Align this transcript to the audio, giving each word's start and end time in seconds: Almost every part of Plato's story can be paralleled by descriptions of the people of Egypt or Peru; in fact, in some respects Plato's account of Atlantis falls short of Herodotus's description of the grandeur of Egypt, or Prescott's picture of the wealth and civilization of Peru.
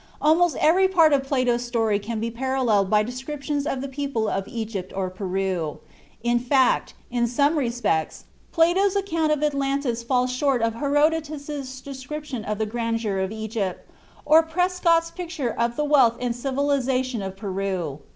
Almost 0.19 0.55
every 0.55 0.87
part 0.87 1.13
of 1.13 1.21
Plato's 1.25 1.63
story 1.63 1.99
can 1.99 2.19
be 2.19 2.31
paralleled 2.31 2.89
by 2.89 3.03
descriptions 3.03 3.67
of 3.67 3.81
the 3.81 3.87
people 3.87 4.27
of 4.27 4.47
Egypt 4.47 4.91
or 4.95 5.11
Peru; 5.11 5.77
in 6.23 6.39
fact, 6.39 6.95
in 7.11 7.27
some 7.27 7.55
respects 7.55 8.25
Plato's 8.51 8.95
account 8.95 9.31
of 9.31 9.43
Atlantis 9.43 10.01
falls 10.01 10.31
short 10.31 10.63
of 10.63 10.73
Herodotus's 10.73 11.81
description 11.81 12.43
of 12.43 12.57
the 12.57 12.65
grandeur 12.65 13.19
of 13.19 13.31
Egypt, 13.31 13.87
or 14.25 14.41
Prescott's 14.41 15.11
picture 15.11 15.51
of 15.51 15.75
the 15.75 15.85
wealth 15.85 16.17
and 16.19 16.35
civilization 16.35 17.21
of 17.21 17.37
Peru. 17.37 17.99